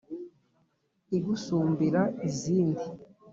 igusumbira 1.17 2.01
izindi 2.29 2.85